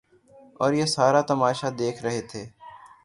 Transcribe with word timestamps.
اوریہ 0.61 0.85
سارا 0.95 1.21
تماشہ 1.21 1.69
دیکھ 1.79 1.99
رہے 2.05 2.21
تھے۔ 2.29 2.43